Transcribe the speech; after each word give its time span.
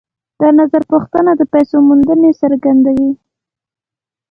دا 0.39 0.49
نظرپوښتنه 0.59 1.31
د 1.37 1.41
پیسو 1.53 1.75
موندنې 1.87 2.31
څرګندوي 2.41 3.11